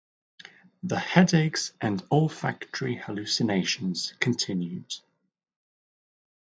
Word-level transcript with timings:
The 0.81 0.97
headaches 0.97 1.73
and 1.79 2.03
olfactory 2.11 2.95
hallucinations 2.95 4.15
continued. 4.19 4.95